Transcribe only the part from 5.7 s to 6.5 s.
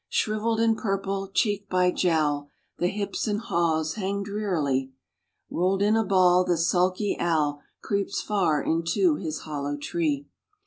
in a ball